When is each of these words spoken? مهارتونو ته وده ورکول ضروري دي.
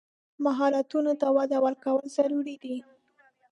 مهارتونو 0.45 1.11
ته 1.21 1.27
وده 1.37 1.57
ورکول 1.65 2.05
ضروري 2.17 2.55
دي. 2.63 2.75